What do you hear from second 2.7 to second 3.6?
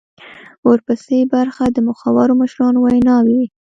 ویناوي وې.